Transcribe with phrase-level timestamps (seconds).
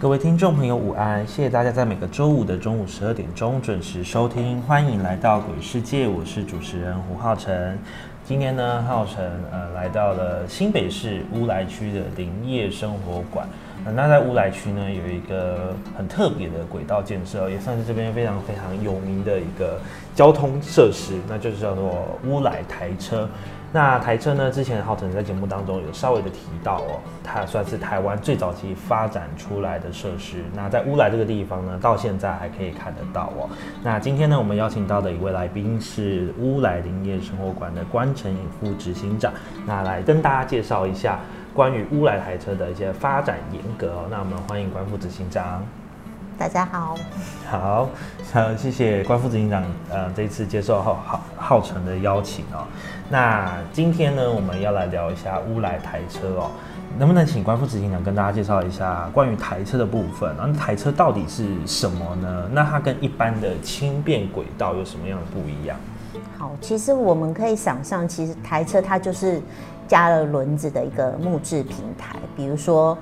[0.00, 1.26] 各位听众朋友，午安！
[1.26, 7.76] 谢谢大家在每个周五的中午十二点钟准时收听，欢迎来到鬼世界，我是主持人胡浩辰。
[8.24, 13.48] 今天呢，浩辰呃来到了新北市乌来区的林业生活馆。
[13.92, 19.80] 那在乌来区呢，有一个很特别的轨道建设，也算是这边非常非常有名的一个
[20.14, 23.28] 交通设施，那就是叫做乌来台车。
[23.70, 24.50] 那台车呢？
[24.50, 30.42] 之前浩辰在节目当中有稍微的提到哦，它算是台湾最早期发展出来的设施。
[30.54, 33.48] 那在乌来这个地方呢，到现在还可以看得到哦。
[33.82, 39.32] 那今天呢，我们邀请到的一位来宾是乌来林业生活馆的关成颖副执行长，
[39.66, 41.18] 那来跟大家介绍一下
[41.52, 44.06] 关于乌来台车的一些发展严格哦。
[44.10, 45.62] 那我们欢迎关副执行长。
[46.38, 46.96] 大家好，
[47.50, 47.88] 好，
[48.32, 52.64] 呃，谢谢关副执行长，呃，这一次接受浩浩浩辰的邀请哦。
[53.10, 56.50] 那今天呢，我们要来聊一下乌来台车哦，
[56.96, 60.32] 能不能请关副执行长跟大家介绍一下关于台车的部分？
[60.38, 62.48] 那台车到底是什么呢？
[62.52, 65.76] 那它跟一般的轻便轨道有什么样的不一样？
[66.38, 69.42] 好，其实我们可以想象，其实台车它就是
[69.88, 72.96] 加了轮子的一个木质平台，比如说。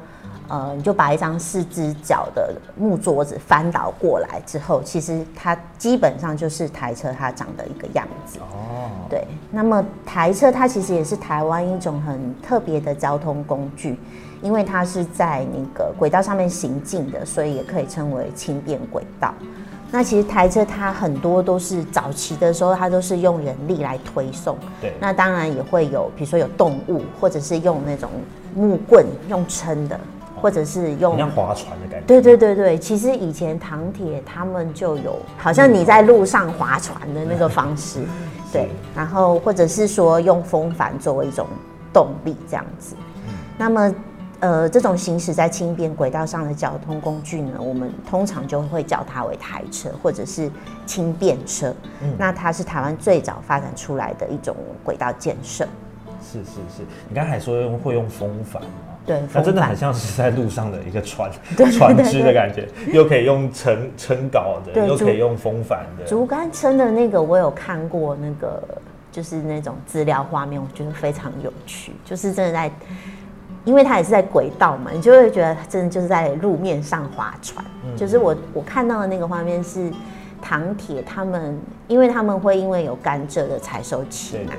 [0.49, 8.39] 呃，你就把一张四只脚的木桌子翻倒过来之后，其实它基本上就是台车它长的一个样子。
[8.39, 9.27] 哦，对。
[9.51, 13.99] 那么台车它其实也是台湾一种很特别的交通工具，
[14.41, 19.35] 因为它是在那个轨道上面行进的，所以也可以称为轻便轨道。
[19.91, 24.57] 那其实台车它很多都是早期的时候，它都是用人力来推送。
[24.81, 24.93] 对。
[25.01, 28.11] 那当然也会有，比如说有动物，或者是用那种
[28.55, 29.99] 木棍用撑的。
[30.41, 32.07] 或者是用像划船的感觉。
[32.07, 38.05] 对对对对，其实以前唐铁他们就有，好像你在路上划船的那个方式，
[38.53, 38.69] 对。
[38.95, 41.47] 然后或者是说用风帆作为一种
[41.93, 42.95] 动力这样子。
[43.59, 43.95] 那么
[44.41, 50.51] 呃，这种行驶在轻便轨道上的交通工具呢，我们通常就会叫它为台车或者是
[50.85, 51.75] 轻便车。
[52.03, 52.15] 嗯。
[52.19, 54.55] 那它是台湾最早发展出来的一种
[54.85, 55.67] 轨道建设。
[56.21, 58.63] 是是是，你刚才说用会用风帆。
[59.07, 61.31] 对，它真的很像是在路上的一个船
[61.73, 66.05] 船只的感觉，又可以用撑撑稿的，又可以用风帆的。
[66.05, 68.63] 竹竿撑的那个，我有看过那个，
[69.13, 71.93] 就是那种资料画面，我觉得非常有趣。
[72.05, 72.71] 就是真的在，
[73.65, 77.65] 因为它也是在轨道嘛，你就会觉得真的就是在路面上划船。
[77.97, 79.91] 就是我我看到的那个画面是。
[80.49, 84.53] 唐铁他们，因为他们会因为有甘蔗的采收期嘛，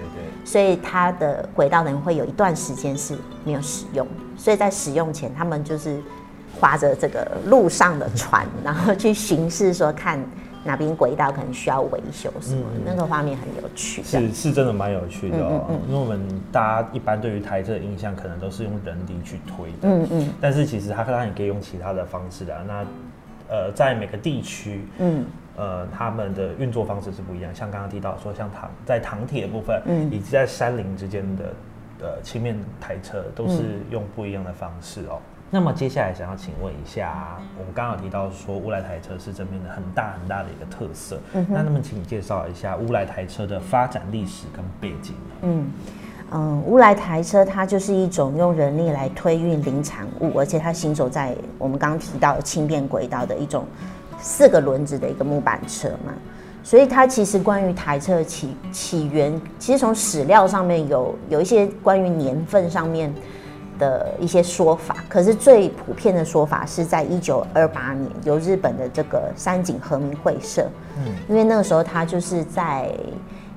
[0.44, 3.16] 所以它的轨道能会有一段时间是
[3.46, 4.06] 没有使用，
[4.38, 6.00] 所以在使用前，他们就是
[6.60, 10.24] 划着这个路上的船，然后去巡视，说看
[10.64, 14.02] 哪边轨道可能需要维修什么，那个画面很有趣。
[14.04, 16.22] 是是真的蛮有趣的哦，因为我们
[16.52, 22.56] 大家一般对于台车的印象，可能都是用人力去推的，嗯嗯，但是其实它当然也可以用其他的方式的。
[22.68, 22.86] 那
[23.50, 25.26] 呃，在每个地区，嗯。
[25.60, 31.46] 呃，他们的运作方式是不一样，像刚刚提到说，像唐在唐铁的部分，嗯，以及在山林之间的
[32.02, 35.20] 呃轻面台车，都是用不一样的方式哦。
[35.50, 45.16] 那么接下来想要请问一下，我们刚刚提到说乌来台车是这边的很大很大的一个特色，嗯那那么请你介绍一下乌来台车的发展历史跟背景。
[45.42, 45.72] 嗯
[46.32, 53.66] 嗯，乌来台车它就是一种用人力来推运林产物，而且它行走在我们刚刚提到的轻便轨道的一种。
[54.20, 56.12] 四个轮子的一个木板车嘛，
[56.68, 63.10] 所以它其实关于台车起起源，其实从史料上面有有一些关于年份上面
[63.80, 72.94] 的一些说法，可是最普遍的说法是在一九二八年由日本的这个山井和明会社，嗯，因为那个时候他就是在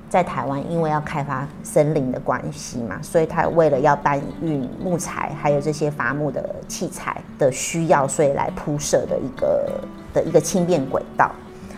[0.09, 9.69] 在台湾，因为要开发森林的关系嘛，所以他为了要搬运木材还有这些伐木的器材的需要，所以来铺设的一个。
[10.13, 11.31] 的一个轻便轨道，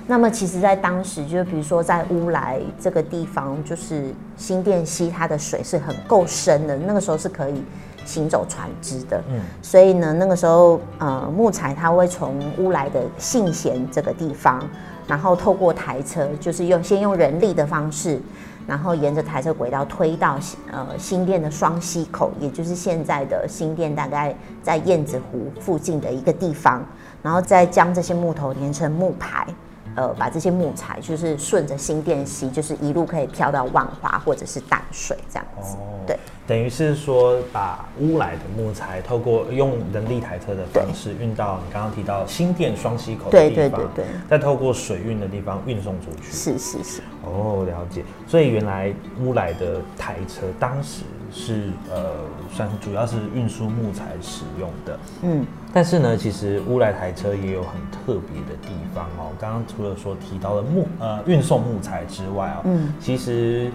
[0.05, 7.63] 那么其实，在当时，就是比如说在乌来这个地方，就是新店溪，它的水是很够深的，那个时候是可以
[8.05, 9.23] 行走船只的。
[9.29, 14.61] 嗯，所以呢，那个时候呃，木材它会从乌来的信贤这个地方，
[15.07, 18.19] 然后透过台车，就是用先用人力的方式。
[18.65, 20.39] 然后沿着台车轨道推到
[20.71, 26.81] 呃新店的双溪口，也就是现在的新店，大概在燕子湖附近的一个地方，
[27.21, 29.45] 然后再将这些木头连成木排。
[29.95, 35.77] 呃，把这些木材就是顺着新店溪，就是一路可以飘到万华或者是淡水这样子。
[36.05, 46.31] 对，等于是说把乌来的木材透过用人力台车的方式运到你刚刚提到新店双溪口的地方，对对对对，再透过水运的地方运送出去。
[46.31, 47.01] 是是是。
[47.23, 48.03] 哦，了解。
[48.27, 52.11] 所以原来乌来的台车当时是呃，
[52.53, 54.99] 算是主要是运输木材使用的。
[55.23, 55.45] 嗯。
[55.73, 59.31] 但是呢，其实乌来台车也有很特别的地方哦。
[59.39, 63.71] 刚刚除了说提到了木呃运送木材之外哦，嗯，其实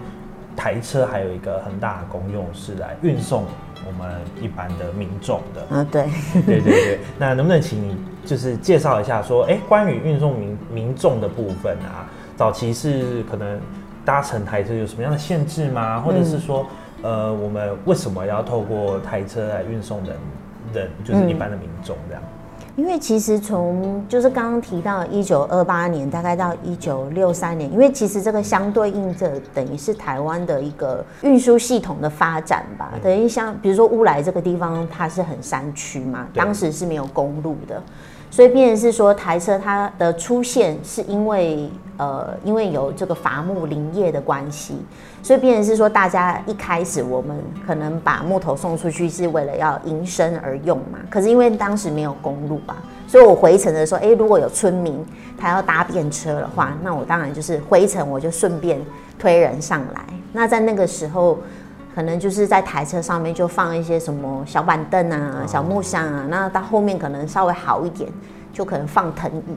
[0.57, 3.45] 台车还有一个很大的功用是来运送
[3.85, 5.77] 我们一般的民众的。
[5.77, 6.09] 啊，对，
[6.47, 7.01] 对对对。
[7.19, 12.07] 那能不能请你就是介绍一下说，哎，关于运送民民众的部分啊，
[12.37, 13.59] 早期是可能
[14.05, 16.01] 搭乘台车有什么样的限制吗？
[16.01, 16.65] 或者是说，
[17.03, 20.17] 呃，我们为什么要透过台车来运送人？
[20.71, 22.23] 人就是一般的民众这样，
[22.77, 32.93] 因为其实从就是刚刚提到一九二八年，大概到一九六三年，因为其实这个相对应着等于是台湾的一个运输系统的发展吧。
[33.03, 37.83] 等于像比如说乌来这个地方，它是很山区嘛，当时是没有公路的。
[38.31, 44.75] 所以，变成是说台车它的出现，是因为呃，因为有这个伐木林业的关系，
[45.23, 47.37] 所以变成是说，大家一开始我们
[47.67, 50.99] 可能把木头送出去是为了要营生而用嘛。
[51.11, 52.77] 可是因为当时没有公路吧，
[53.07, 55.05] 所以我回程的时候，哎，如果有村民
[55.37, 58.81] 他要搭便车的话，那我当然就是回程我就顺便
[59.19, 60.05] 推人上来。
[60.33, 61.39] 那在那个时候。
[61.99, 68.09] 可能就是在台车上面就放一些什么小板凳啊、小木箱啊，那到后面可能稍微好一点，
[68.53, 69.57] 就可能放藤椅。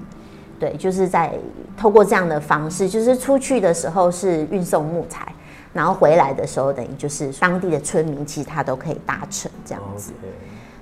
[0.59, 1.31] 对，就是在
[1.77, 5.31] 透过这样的方式，就是出去的时候是运送木材，
[5.71, 10.11] 然后回来的时候等于就是当地的村民其实他都可以搭乘这样子。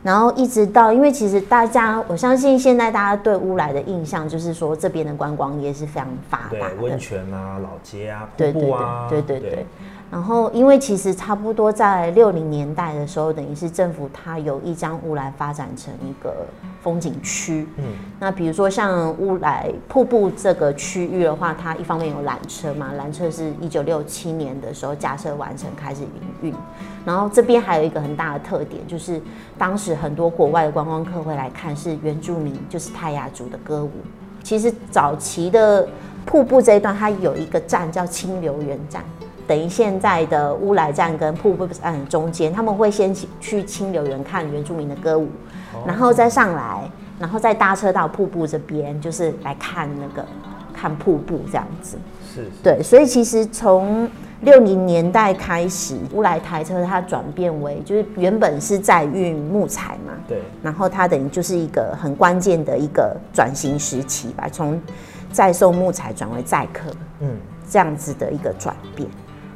[0.02, 9.66] 然后一直到，因为其实大家我相信现在大家对乌来的印象就是说这边的观光业是非常发达，温泉啊、老街啊、瀑布啊，对对对。
[10.12, 16.48] 然后，因为其实差不多在六零年代的时候，等于是政府它有意将乌来发展成一个
[16.82, 17.68] 风景区。
[17.78, 17.84] 嗯，
[18.20, 26.10] 那比如说像乌来瀑布这个区域的话，它一方面有缆车嘛，缆车是一九六七年的时候架设完成开始营
[26.42, 26.56] 运。
[27.06, 29.22] 然后这边还有一个很大的特点，就是
[29.60, 33.92] 当时很多国外的观光客会来看，是原住民，就是泰雅族的歌舞。
[34.42, 35.88] 其实早期的
[36.26, 39.04] 瀑布这一段，它有一个站叫清流园站。
[39.50, 45.28] 等于现在的乌来站跟瀑布站中间，他们会先去清流园看原住民的歌舞，
[45.88, 46.88] 然后再上来，
[47.18, 50.24] 然后再搭车到瀑布这边，就是来看那个
[50.72, 51.98] 看瀑布这样子。
[52.32, 54.08] 是，对，所以其实从
[54.42, 64.80] 六零年代开始，乌来台车它转变为就是原本是在运木材嘛，对，然后它等于就是一个很关键的一个转型时期吧，从
[65.32, 67.36] 载送木材转为载客，嗯，
[67.68, 69.10] 这样子的一个转变。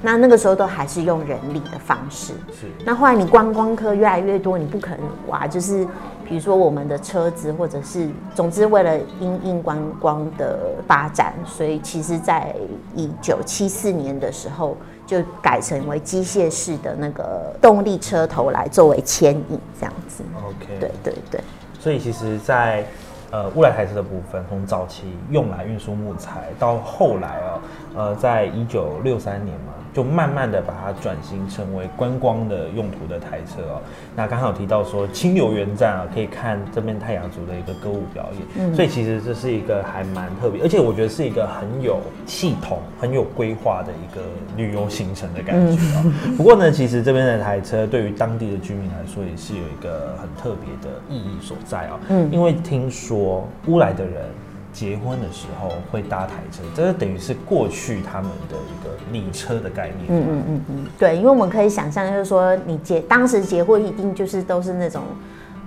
[0.06, 2.68] 那那个时候都还是用人力的方式，是。
[2.86, 5.88] 那后来你观光客越来越多，你不可能哇，就是
[6.28, 12.54] 比如说我们的车子，或者是总之为了因应观光的发展，所以其实在
[12.94, 14.76] 一九七四年的时候
[15.08, 20.22] 就改成为机械式的那个动力车头来作为牵引这样子。
[20.46, 21.42] OK，对对对。
[21.80, 22.86] 所以其实，在
[23.32, 27.62] 呃乌来台车的部分，从早期用来运输木材，到后来哦，
[27.96, 29.73] 呃，在一九六三年嘛。
[29.94, 33.82] 就慢慢的把它转型成为观光的用途的台车哦。
[34.16, 38.68] 那刚好提到说清流园站啊，可以看这边太阳族的一个歌舞表演。
[38.68, 44.22] 嗯，所以其实这是一个还蛮特别，而且我觉得是一个很有系统、很有规划的一个
[44.58, 46.12] 旅游行程的感觉哦。
[46.36, 52.00] 不过呢，其实这边的台车对于当地的居民来说也是有一个很特别的意义所在哦。
[52.10, 54.26] 嗯，因为听说乌来的人。
[54.74, 60.08] 结婚的时候会搭台车，这是等于是过去他们的一个礼车的概念。
[60.10, 65.04] 嗯嗯嗯嗯，对，因为我们可以想象，就是说你结当时结婚一定就是都是那种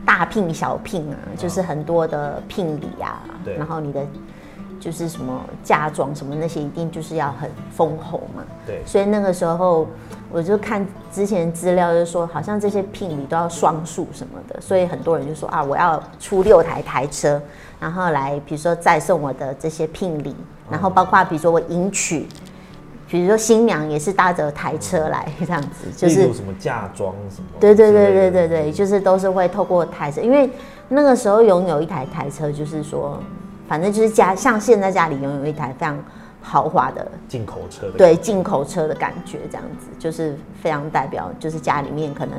[0.04, 3.22] 大聘小聘啊，就是很多的聘礼啊，
[3.56, 4.04] 然后你的
[4.78, 8.45] 就是什么嫁妆什么那些一定就是要很丰厚嘛。
[8.66, 9.87] 对，所以那个时候
[10.30, 17.40] 我就看之前资料，就是说好像这些聘礼都要双数什么的，所以很多人就说啊，我要出六台台车，
[17.80, 20.35] 然后来比如说再送我的这些聘礼，
[20.71, 22.26] 然后包括比如说我迎娶，
[23.09, 30.50] 比如说新娘也是搭着台车来这样子，就是什么嫁妆什么对，对对对对对，就是都是会透过台车，因为
[30.88, 33.21] 那个时候拥有一台台车，就是说，
[33.68, 35.99] 反正就是家像现在家里拥有一台非常
[36.42, 42.38] 豪华的，进口车的，对进口车的感觉，这样子就是非常代表，就是家里面可能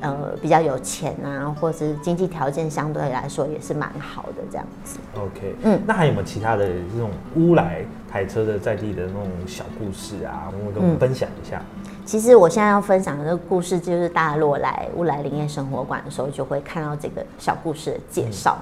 [0.00, 4.98] 呃比较有钱啊，或是经济条件相对来说也是蛮好的这样子。
[5.16, 10.48] OK，嗯嗯，那还有没有其他的这种乌来台车的在地的那种小故事啊？
[10.52, 11.60] 我们跟我们分享一下。
[12.04, 18.56] 其实我现在要分享的这个故事，就是大家如果来乌来林业生活馆的时候，就会看到这个小故事的介绍。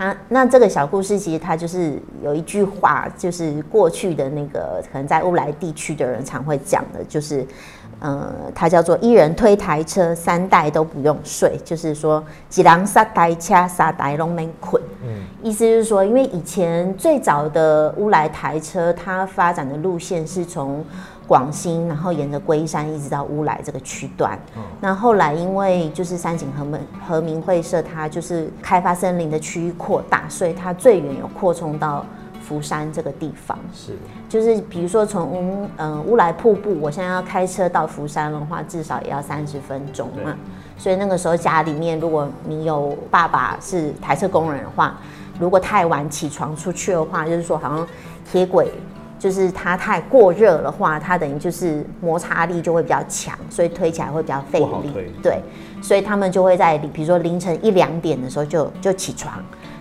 [0.00, 7.46] 啊，那这个小故事其实它就是有一句话，就是过去的那个可能在乌来地区的人常会讲的，就是，
[8.00, 14.82] 呃，它叫做一人推台车，三代都不用睡，就是说几郎三台车，三代拢没困。
[15.04, 20.84] 嗯，意思就是说，因为以前最早的乌来台车，它发展的路线是从
[21.26, 24.38] 广兴，然后沿着龟山一直到乌来这个区段。
[24.80, 32.04] 那后来因为就是三井和门和民会社，它就是开发森林的区域扩大，所以它最远有扩充到
[32.40, 33.58] 福山这个地方。
[33.72, 33.96] 是
[34.28, 40.34] 就是比如说从嗯、呃乌来瀑布，我现在要开车到福山的话，至少也要三十分钟嘛。
[40.76, 44.98] 所以那个时候家里面，如果你有爸爸是台车工人的话，
[45.38, 47.86] 如果太晚起床出去的话，就是说好像
[48.30, 48.72] 铁轨
[49.18, 55.12] 就是它太过热的话，它等于就是摩擦力就会比较强，所以推起来会比较费力。
[55.22, 55.42] 对，
[55.82, 59.34] 所以他们就会在比如说凌晨一两点的时候就就起床。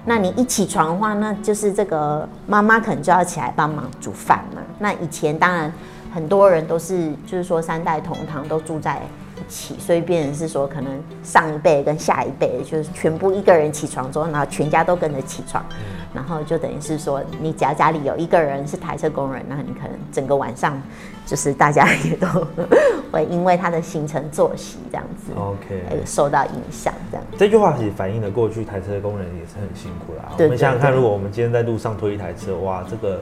[0.06, 4.62] 那你一起床的话，那就是这个妈妈可能就要起来帮忙煮饭嘛。
[4.80, 5.72] 那以前当然
[6.14, 9.02] 很多人都是就是说三代同堂都住在
[9.50, 15.66] 起，所以变成是说可能上一辈跟下一辈就是全部一个人起床之后，然后全家都跟着起床，
[16.14, 20.82] 然后就等于是说你只要家里有一个人是台车工人，那你可能整个晚上
[21.26, 22.28] 就是大家也都
[23.12, 25.32] 会因为他的行程作息这样子。
[25.36, 25.84] OK。
[25.90, 30.32] 呃受到影响，这样这句话其实反映了过去台车工人也是很辛苦啦。
[30.38, 33.22] 对我们想想看，如果我们今天在路上推一台车，哇，这个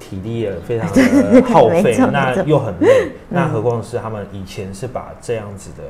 [0.00, 3.12] 体力也非常的耗费， 那又很累。
[3.28, 5.84] 那何况是他们以前是把这样子的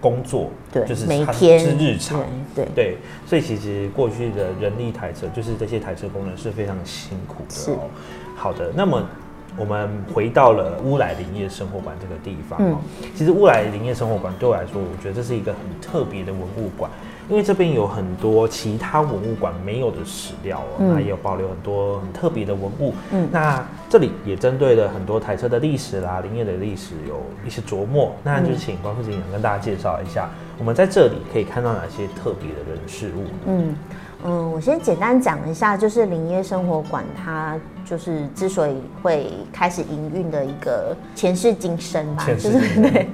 [0.00, 2.20] 工作，对，就是它每天是日常。
[2.54, 7.90] 对对对，所以其实过去的人力台车，就是这些台车工人是非常辛苦的哦。
[8.36, 9.02] 好的，那么
[9.58, 12.78] 我们回到了乌来林业生活馆这个地方哦。
[13.14, 16.90] 其实乌来林业生活馆对我来说，我觉得这是一个很特别的文物馆，
[17.28, 22.94] 因为这边有很多其他文物馆没有的史料哦，那也有保留很多很特别的文物。
[23.12, 28.12] 嗯，那这里也针对了很多台车的历史啦、林业的历史有一些琢磨。
[28.22, 30.28] 那就请关副警长跟大家介绍一下，
[30.58, 33.24] 我们在这里可以看到哪些特别的人事物？
[33.46, 33.76] 嗯
[34.24, 43.06] 嗯，我先简单讲一下，就是林业生活馆，它就是之所以会开始营运的一个前世今生吧，就是对，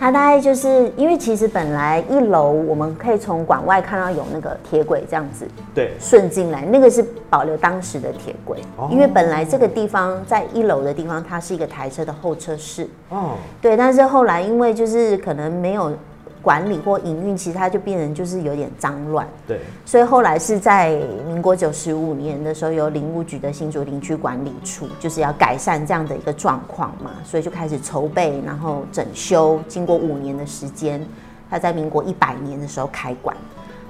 [0.00, 8.88] 它大概就是因为其实本来一楼我们可以从馆外看到有那个铁轨这样子对，顺进来，那个是保留当时的铁轨，哦。
[8.90, 15.94] 因为本来这个地方在一楼的地方，它是一个台车的候车室，哦，对，但是后来因为就是可能没有
[16.44, 19.26] 管理或营运，其实它就变成就是有点脏乱。
[19.48, 29.58] 对，所以后来是在民国九十五年的时候，由林务局的新竹林区管理处，就是要改善这样的一个状况嘛，所以就开始筹备，然后整修。
[29.66, 31.04] 经过五年的时间，
[31.48, 33.34] 它在民国一百年的时候开馆。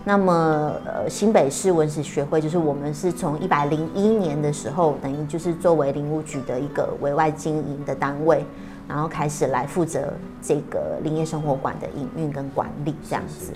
[0.07, 8.45] 那么，呃，新北市文史学会就是我们是从一百零一年的时候，等于就是作为林务局的一个委外经营的单位，
[8.89, 10.13] 然后开始来负责
[10.43, 13.53] 这个林业生活馆的营运跟管理这样子。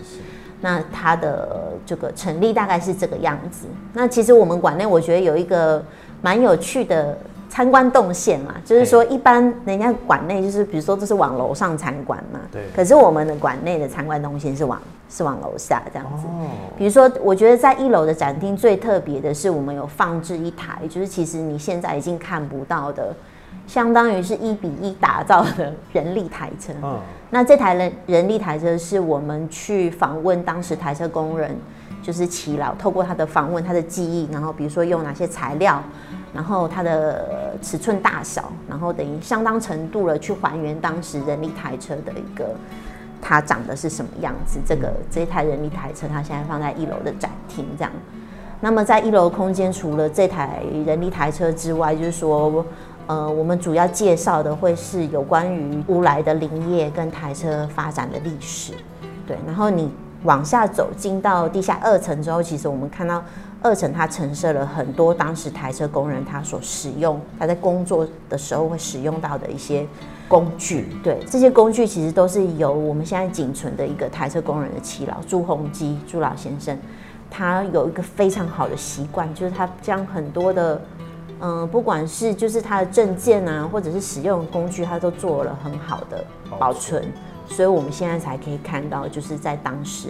[0.61, 3.67] 那它的这个成立大概是这个样子。
[3.93, 5.83] 那其实我们馆内我觉得有一个
[6.21, 7.17] 蛮有趣的
[7.49, 16.27] 参观动线嘛，就是说一般人家馆内就是比如说这是往楼上参观嘛，对可是我们的馆内的参观动线是往是往楼下这样子。
[16.27, 23.15] 哦，比如说，我觉得在一楼的展厅最特别的是，我们有放置一台，就是其实你现在已经看不到的，
[23.69, 26.73] 相当于是一比一打造的人力台车。
[26.83, 26.99] 嗯，
[27.31, 31.55] 那这台人人力台车是我们去访问当时台车工人，
[32.03, 35.83] 就是齐老，透过他的访问、他的记忆，然后比如说用哪些材料，
[36.35, 42.47] 然后它的呃尺寸大小，然后等于相当程度了去还原当时人力台车的一个
[43.21, 44.59] 它长得是什么样子。
[44.67, 47.93] 这个这一台人力台车，它现在放在一楼的展厅这样。
[48.61, 52.65] 那么在一楼空间，除了这台人力台车之外，就是说，
[53.09, 58.75] 呃，我们主要介绍的会是有关于乌来的林业跟台车发展的历史。
[59.27, 59.91] 对，然后你
[60.25, 63.25] 往下走进到地下二层之后，其实我们看到
[63.63, 69.87] 二层它陈设了很多当时台车工人他所使用，他在工作的时候会使用到的一些
[70.29, 70.89] 工具。
[71.03, 76.79] 对，这些工具其实都是由我们现在仅存的一个台车工人的耆老朱洪基朱老先生，
[77.31, 80.79] 他有一个非常好的习惯，就是他将很多的。
[81.41, 86.25] 嗯，不管是就是它的证件啊，或者是使用工具，它都做了很好的
[86.59, 87.05] 保存，
[87.47, 90.09] 所以我们现在才可以看到，就是在当时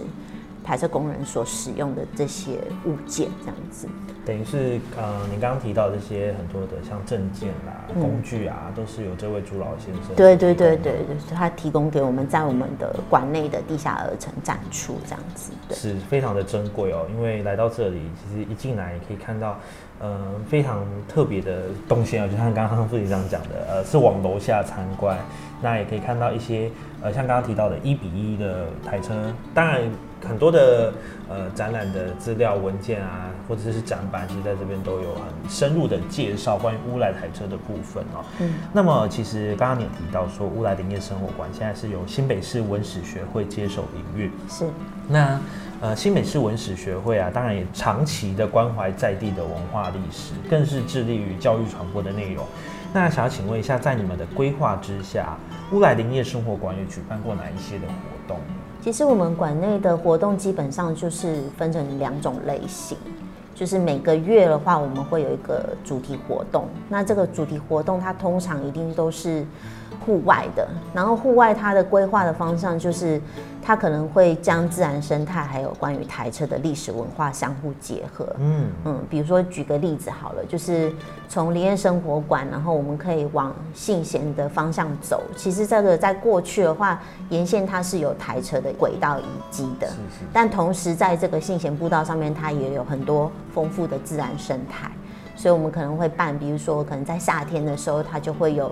[0.63, 3.87] 台车工人所使用的这些物件，这样子。
[4.25, 10.15] 等于是，呃，您刚刚提到这些很多的像证件啦、工具啊，都是由这位朱老先生。
[10.15, 15.51] 对对对对对，他提供给我们在我们的馆内的地下二层展出，这样子。
[15.71, 19.57] 是非常的珍贵哦，因为来到这里，其实一进来可以看到。
[19.99, 20.17] 呃，
[20.49, 25.17] 非常特别的动线啊，就像刚刚副局长讲的，呃，是往楼下参观，
[25.61, 26.69] 那也可以看到一些，
[27.01, 29.13] 呃，像刚刚提到的一比一的台车，
[29.53, 29.81] 当然
[30.25, 30.93] 很多的
[31.29, 38.25] 呃展览的资料文件啊，或者是展板，其实在这边都有很深入的介绍关于乌来台车的部分哦。
[38.39, 44.65] 嗯，那么其实刚刚你也提到说乌来林业生活馆现在是由新北市文史学会接手营运，是，
[45.07, 45.39] 那。
[45.81, 52.45] 呃，新北市文史学会啊，当然也长期的关怀在地的文化历史，更是致力于教育传播的内容。
[52.93, 55.37] 那想要请问一下，在你们的规划之下，
[55.71, 57.93] 乌来林业生活馆有举办过哪一些的活
[58.27, 58.41] 动？
[58.81, 62.97] 其实我们馆内的活动基本上就是分成两种类型，
[63.53, 66.65] 就是每个月的话，我们会有一个主题活动。
[66.87, 69.45] 那这个主题活动，它通常一定都是。
[70.05, 73.21] 户外的，然后户外它的规划的方向就是，
[73.61, 78.25] 它可能会将自然生态还有关于台车的历史文化相互结合。
[78.37, 80.91] 嗯嗯，比如说举个例子好了，就是
[81.27, 85.21] 从林业生活馆，然后我们可以往信贤的方向走。
[85.35, 90.25] 其实这个在过去的话，沿线它是有台车的轨道遗迹的，是是。
[90.33, 94.89] 但同时在这个信贤步道上面，它也有很多丰富的自然生态，
[95.39, 98.69] 所以我们可能会办，比如说可能在夏天的时候，它就会有。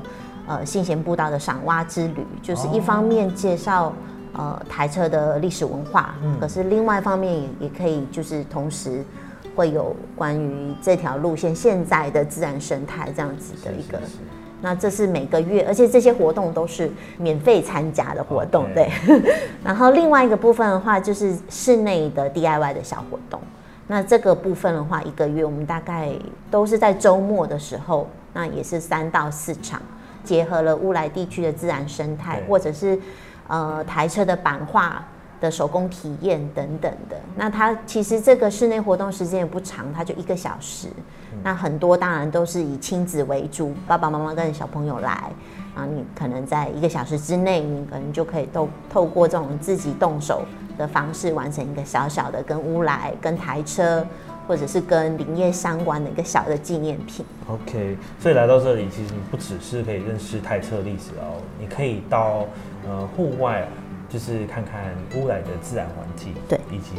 [0.49, 3.91] 呃，信贤步道的赏蛙之旅，就是一方面介绍
[4.31, 9.03] 呃台车的历史文化，可是另外一方面也也可以就是同时
[9.57, 13.99] 会有关于这条路线现在的自然生态这样子的一个。
[14.61, 18.89] 那这是每个月，而且这些活动都是免费参加的活动，对。
[19.65, 23.37] 然后另外一个部分的话，就是室内的 DIY 的小活动。
[23.87, 26.11] 那这个部分的话，一个月我们大概
[26.51, 29.81] 都是在周末的时候，那也是三到四场。
[30.23, 32.99] 结合了乌来地区的自然生态，或者是
[33.47, 35.01] 呃台车的版画
[35.39, 37.15] 的手工体验等等的。
[37.37, 40.89] 那它其实这个室内活动时间也不长，它就一个小时。
[41.47, 45.31] 那很多当然都是以亲子为主，爸爸妈妈跟小朋友来，
[45.73, 50.43] 然后你可能在一个小时之内，你可能就可以透透过这种自己动手
[50.77, 54.05] 的方式，完成一个小小的跟乌来跟台车。
[54.45, 57.25] 或者是跟林业相关的一个小的纪念品。
[57.49, 62.45] OK，所以来到这里，其实你不只是可以认识泰车历史哦，你可以到
[62.87, 63.67] 呃户外，
[64.07, 66.91] 就是看看乌来的自然环境，对，以及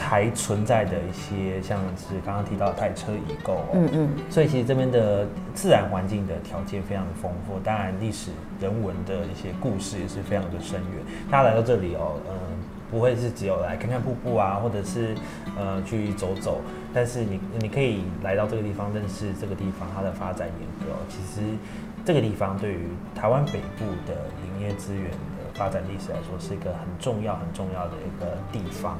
[0.00, 3.60] 还存在的一些像是刚刚提到的泰车遗构。
[3.74, 4.08] 嗯嗯。
[4.30, 11.02] 所以其实这边的自然环境的条件非常的丰富，当然历史人文的一些故事也是非常的深远。
[11.30, 12.34] 大家来到这里哦，嗯。
[12.90, 15.16] 不会是只有来看看瀑布啊，或者是
[15.58, 16.60] 呃去走走，
[16.92, 20.94] 但是你你可以来到这个地方，认识这个地方它的发展严格。
[21.08, 21.44] 其实
[22.04, 25.18] 这个地方对于台湾北部的林业资源的
[25.54, 28.96] 发展历史来说，是一个很重要很重要的一个地方。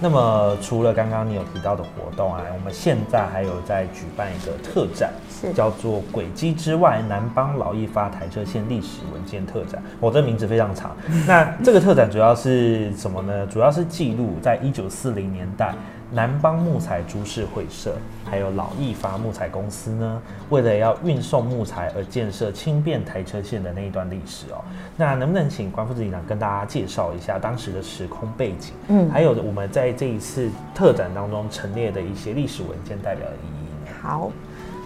[0.00, 9.82] 那么除了刚刚你有提到的活动啊，我们现在还有在举办一个特展，是叫做“轨迹之外南邦老一发台车线历史文件特展”。
[9.98, 10.94] 我这名字非常长。
[11.26, 13.46] 那这个特展主要是什么呢？
[13.46, 15.74] 主要是记录在一九四零年代。
[16.16, 24.64] 南邦木材株式会社还有老义发木材公司呢，为了要运送木材而建设轻便台车线的那一段历史哦。
[24.96, 28.72] 那能不能请关副执长跟大家介绍一下当时的时空背景？
[28.88, 33.90] 嗯，还有我们在这一次特展当中陈列的一些历史文件代表的意义。
[34.00, 34.32] 好，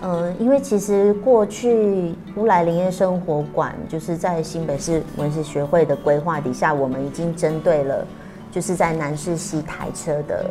[0.02, 8.04] 嗯，因为其实过去乌来林业生活馆就是在新北市文史学会的规划底下，我们已经针对了
[8.50, 10.50] 就是在南市西台车的。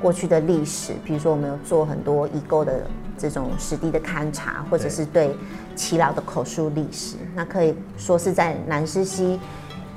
[0.00, 5.34] 过去的历史，比如说我们有做很多遗构的这种实地的勘察，或者是对
[5.74, 9.40] 耆老的口述历史，那可以说是在南施溪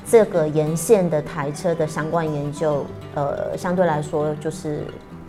[0.05, 2.85] 这个沿线的台车的相关研究，
[3.15, 4.85] 呃，相对来说就是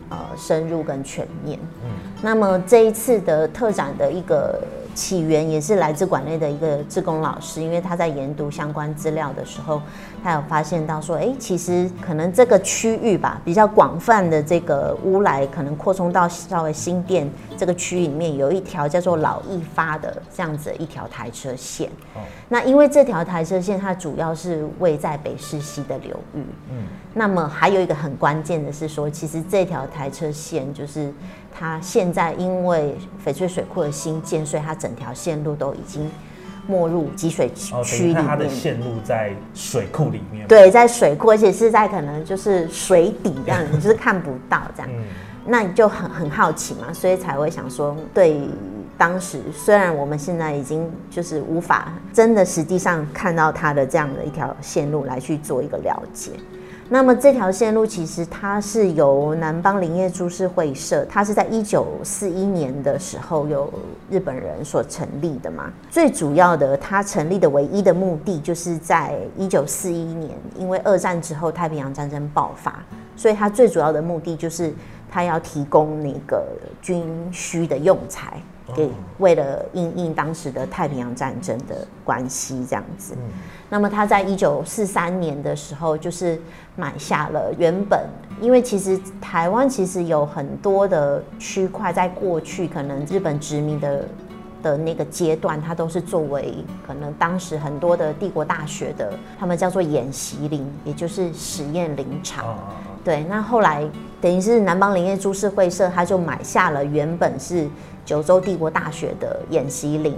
[0.08, 1.58] 呃深入跟全面。
[1.84, 1.90] 嗯，
[2.22, 4.62] 那么这一次的特展的一个
[4.94, 9.80] 起源也是来自馆内的一个志工老师，因为他在研读相关资料的时候，
[10.22, 21.88] 他有发现到说，哎，其实可能这个区域吧，比较广泛的这个乌来，可能扩充到稍微新店这个区域里面，有一条叫做老易发的这样子一条台车线。
[22.14, 26.44] 哦，那因为这条台车线它主要是位在北市西的流域。
[26.70, 31.12] 嗯，那么还有一个很关键的是说，其实这条台车线就是。
[31.52, 36.10] 它现在因为翡翠水库的新建，所以它整条线路都已经
[36.66, 38.24] 没入积水区里面。
[38.24, 40.46] 它的线路在水库里面。
[40.46, 44.90] 对，在水库，而且是在可能就是水底这样，你 就是看不到这样。
[45.46, 48.40] 那你就很很好奇嘛，所以才会想说，对
[48.98, 56.32] 当时虽然我们现在已经就是无法真的实际上看到它的这样的一条线路来去做一个了解。
[56.92, 63.72] 那么这条线路其实它是由南邦林业株式会社，它是在一九四一年的时候由
[64.10, 65.72] 日本人所成立的嘛。
[65.88, 74.74] 最主要的，它成立的唯一的目的，就是在一九四一年，因为二战之后太平洋战争爆发，所以它最主要的目的就是
[75.08, 76.44] 它要提供那个
[76.82, 78.42] 军需的用材。
[78.72, 83.14] 给为了应应当时的太平洋战争的关系这样子，
[83.68, 86.40] 那么他在一九四三年的时候，就是
[86.80, 88.00] 买下了原本，
[88.40, 94.04] 因为其实台湾其实有很多的区块，在过去可能日本殖民的
[94.62, 102.58] 的那个阶段，它都是作为可能当时很多的帝国大学的，他们叫做演习林，也就是实验林场。
[103.04, 103.86] 对，那后来
[104.20, 107.68] 等于是南邦林业株式会社，他就买下了原本是。
[108.02, 110.16] 九州帝国大学的演习林，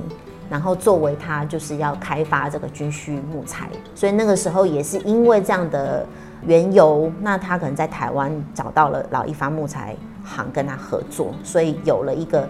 [0.48, 6.06] 然后作为他就是要开发这个军需木材，所以那个时候也是因为这样的
[6.46, 12.48] 缘由，那他可能在台湾找到了老一发木材行跟他合作，所以有了一个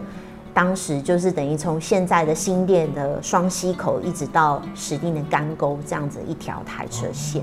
[0.54, 7.42] 当时就是等于从现在的新店的双溪口一直到石碇的干沟这样子一条台车线。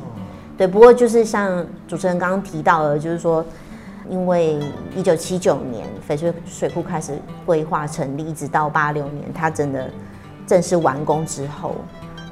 [0.57, 3.45] 对，不过就是像主持人刚刚提到的，就是说。
[4.09, 4.59] 因为
[4.95, 9.87] 一九七九年翡翠水库开始规划成立，一直到八六年它真的
[10.47, 11.75] 正式完工之后，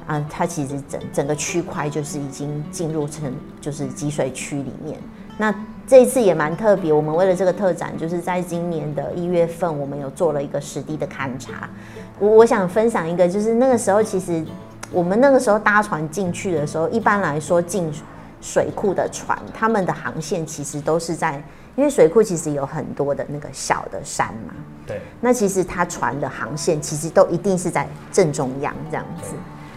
[0.08, 4.98] 啊，它其实整整个区块就是已经进入成就是积水区里面。
[5.36, 5.54] 那
[5.86, 11.70] 这一次也蛮特别，我们为了这个特展，就是在今年的一月份，我们有做了一个实地的勘察。
[12.18, 14.44] 我我想分享一个，就是那个时候其实
[14.90, 17.92] 我们那个时候搭船进去的时候，一般来说进
[18.40, 21.40] 水库的船，他们的航线其实都是在。
[21.76, 24.52] 因为水库其实有很多的那个小的山嘛，
[24.84, 29.30] 对，那其实它船的航线其实都一定是在正中央这样子，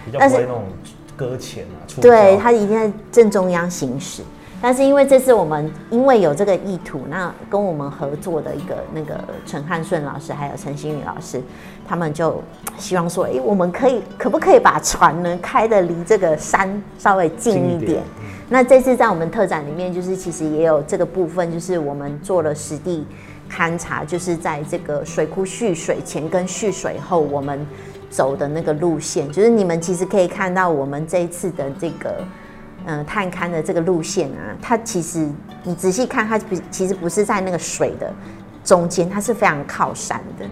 [0.06, 0.64] 比较不会那种
[1.16, 4.22] 搁浅啊，对，它一定在正中央行驶。
[4.64, 11.42] 但是因为这次我们因为有这个意图，那跟我们合作的一个那个陈汉顺老师还有陈新宇老师，
[11.88, 12.40] 他们就
[12.78, 18.04] 希望说，哎，我们可以可不可以把船呢开的离这个山稍微近一点？
[18.50, 23.04] 那这次在我们特展里面，就是其实也有这个部分，就是我们做了实地
[23.52, 27.66] 勘察，就是在这个水库蓄水前跟蓄水后，我们
[28.12, 32.24] 走的那个路线，就是你们其实可以看到我们这一次的这个
[32.86, 35.28] 嗯探勘的这个路线啊，它其实
[35.63, 38.13] 你仔细看，它不其实不是在那个水的
[38.63, 40.45] 中间，它是非常靠山的。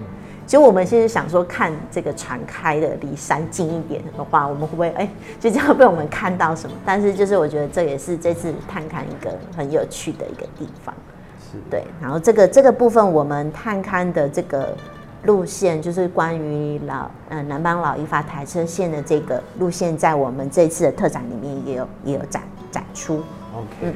[0.45, 5.07] 其实我们现在想说，看这个船开的离山近一点的话，我们会不会哎，
[5.39, 6.75] 就这样被我们看到什么？
[6.83, 10.95] 但是就是我觉得这也是这次探勘一个很有趣的一个地方。
[11.39, 11.83] 是，对。
[12.01, 14.75] 然后这个这个部分，我们探勘的这个
[15.23, 23.23] 路线，就是关于老呃南邦老一发台车线的这个路线，在我们这次的特展里面也有也有展展出。
[23.53, 23.93] OK，嗯，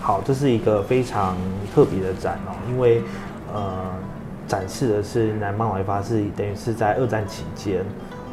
[0.00, 1.36] 好，这是一个非常
[1.74, 3.02] 特别的展哦，因为
[3.52, 3.92] 呃。
[4.48, 7.84] 展示的是南邦老一发是等于是在二战期间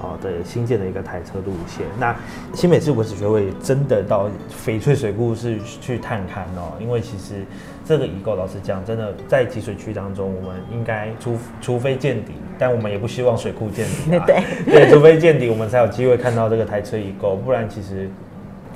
[0.04, 1.86] 哦的新建的一个台车路线。
[1.98, 2.16] 那
[2.54, 4.30] 新北市文史学会真的到
[4.64, 7.46] 翡翠水库是去探勘哦，因为其实
[7.86, 14.12] 这个遗构老实讲，真的在集水区当中，我们应该除除非见底，但我们也不希望水库见底。
[14.28, 18.10] 对对，除非见底，我们才有机会看到这个台车遗构，不然其实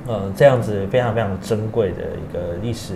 [0.06, 2.94] 呃这样子非常非常珍贵的一个历史。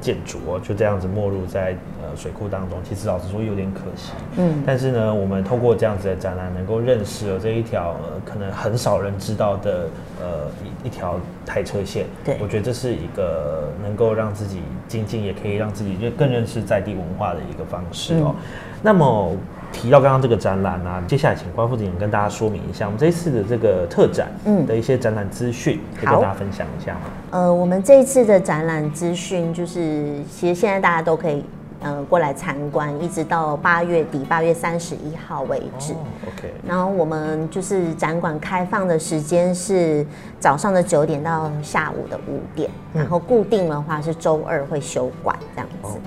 [0.00, 4.12] 建筑哦，就这样子没入在呃水库当中，其实老实说有点可惜。
[4.36, 9.88] 嗯，但是呢，我们透过这样子的展览，能够认识了这一条呃可能很少人知道的
[10.20, 12.06] 呃一一条台车线。
[12.24, 18.34] 对，我觉得这是一个能够让自己精进，也可以让自己就更认识在地文化的一个方式哦。
[18.82, 19.36] 那么。
[19.72, 27.00] 提到刚刚这个展览啊，接下来请关副总跟大家说明一下，我们这一次的这个特展嗯的一些展览资讯，可以跟大家分享一下吗？
[27.30, 31.44] 呃，我们这一次的展览资讯就是，其实现在大家都可以
[31.80, 35.92] 呃过来参观，一直到八月底八月三十一号为止。
[35.92, 40.04] 哦，OK，然后我们就是展馆开放的时间是
[40.38, 45.88] 早上的九点到下午的五点，然后固定的话是周二会休馆这样子。
[45.88, 46.00] OK，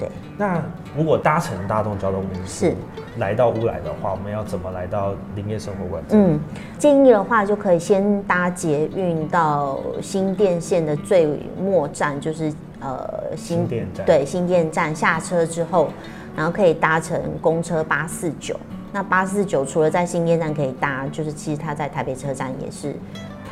[0.00, 0.08] 对，
[0.38, 0.62] 那
[0.96, 2.74] 如果搭乘大众交通工具是
[3.18, 6.02] 来到乌来的话，我们要怎么来到林业生活馆？
[6.08, 6.40] 嗯，
[6.78, 15.90] 建议的话就可以先搭捷运到新店线的最末站，就是呃新店站对新店站下车之后，
[16.34, 18.58] 然后可以搭乘公车八四九。
[18.92, 22.94] 那八四九除了在新店站可以搭，就是其实它在台北车站也是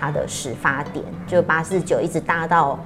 [0.01, 2.79] 它的始发点，就八四九一直搭到。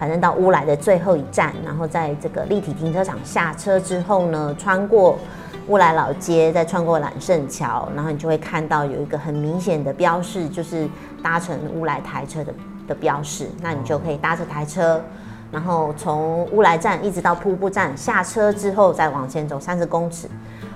[0.00, 5.18] 反正到乌来的最后一站，然后在这个立体停车场下车之后呢，穿过
[5.68, 10.88] 乌来老街，再穿过揽胜桥，然后你就会看到有一个很明显的标示，就是
[11.22, 12.54] 搭乘乌来台车的
[12.88, 13.50] 的标示。
[13.60, 14.98] 那你就可以搭着台车，
[15.52, 20.26] 然后从乌来站一直到瀑布站下车之后，再往前走三十公尺，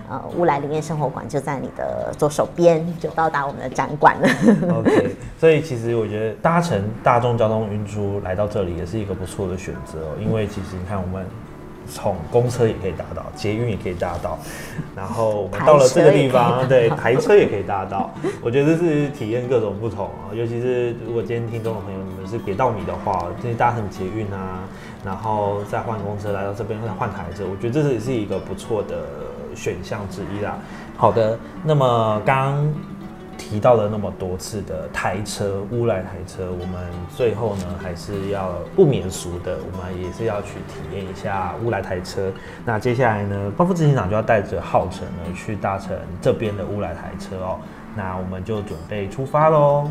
[0.08, 4.28] 呃，乌来林业生活馆就在你的左手边，就到达我们的展馆了。
[4.78, 11.24] OK，所以其实我觉得搭乘大众交通运输来到这里也是一个不错的选择哦，因为其实你看我们。
[11.86, 14.38] 从公车也可以搭到，捷运也可以搭到，
[14.96, 18.10] 然后我们到了这个地方，对，台车也可以搭到。
[18.40, 24.60] 我觉得这是体验各种不同啊，尤其是如果今天听众的朋友你们是别到米的话，这些搭乘捷运啊，
[25.04, 28.96] 然后再换公车来到这边再换台车，我觉得这也是一个不错的
[29.54, 30.58] 选项之一啦。
[30.96, 32.74] 好的，那么刚刚
[33.36, 42.32] 提到了那么多次的台车乌来台车，我们最后呢还是要不免俗的，我们也是要去体验一下乌来台车。
[42.64, 47.58] 那接下来呢，包副执行长就要带着浩辰呢去搭乘这边的乌来台车哦。
[47.96, 49.90] 那我们就准备出发喽。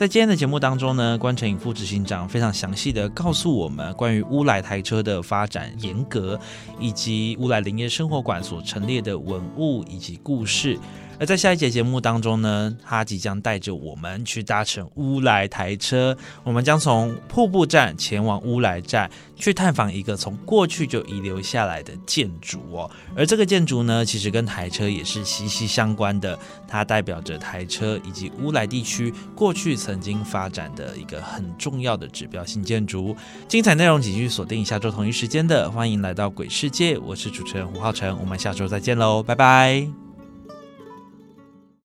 [0.00, 6.40] 在今天的节目当中呢，关成颖副执行长非常详细的告诉我们关于乌来台车的发展严格，
[6.78, 10.78] 以及乌来林业生活馆所陈列的文物以及故事。
[11.20, 22.90] 而在下一节节目当中呢，他即将带着我们去搭乘乌来台车，我们将从瀑布站前往乌来站，去探访一个从过去就遗留下来的建筑哦。
[23.14, 33.14] 而这个建筑呢，其实跟台车也是息息相关的，它代表着台车以及乌来地区过去曾经发展的一个很重要的指标性建筑。
[33.46, 40.09] 精彩内容请继续锁定下周同一时间的，欢迎来到鬼世界，我是主持人胡浩辰，我们下周再见喽，拜拜。